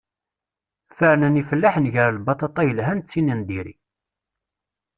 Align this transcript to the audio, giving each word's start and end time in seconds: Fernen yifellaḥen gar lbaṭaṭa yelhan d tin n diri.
Fernen 0.97 1.37
yifellaḥen 1.39 1.85
gar 1.93 2.11
lbaṭaṭa 2.17 2.61
yelhan 2.67 2.99
d 3.01 3.05
tin 3.11 3.31
n 3.37 3.41
diri. 3.47 3.75